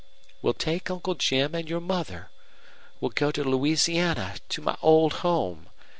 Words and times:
We'll 0.41 0.55
take 0.55 0.89
Uncle 0.89 1.13
Jim 1.13 1.53
and 1.53 1.69
your 1.69 1.79
mother. 1.79 2.31
We'll 2.99 3.11
go 3.11 3.29
to 3.33 3.43
Louisiana 3.43 4.37
to 4.49 4.59
my 4.63 4.75
old 4.81 5.13
home. 5.21 5.69